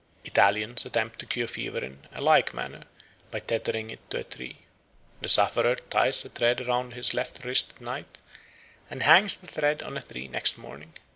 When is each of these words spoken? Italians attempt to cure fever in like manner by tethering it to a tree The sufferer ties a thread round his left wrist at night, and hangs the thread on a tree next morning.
Italians 0.25 0.83
attempt 0.83 1.19
to 1.19 1.27
cure 1.27 1.45
fever 1.47 1.85
in 1.85 2.07
like 2.17 2.55
manner 2.55 2.85
by 3.29 3.39
tethering 3.39 3.91
it 3.91 3.99
to 4.09 4.17
a 4.17 4.23
tree 4.23 4.57
The 5.21 5.29
sufferer 5.29 5.75
ties 5.75 6.25
a 6.25 6.29
thread 6.29 6.65
round 6.65 6.95
his 6.95 7.13
left 7.13 7.45
wrist 7.45 7.73
at 7.75 7.81
night, 7.81 8.17
and 8.89 9.03
hangs 9.03 9.35
the 9.35 9.45
thread 9.45 9.83
on 9.83 9.97
a 9.97 10.01
tree 10.01 10.27
next 10.27 10.57
morning. 10.57 10.95